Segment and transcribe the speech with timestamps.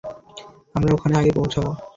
[0.75, 1.65] আমরা ওখানে আগে পৌঁছাব।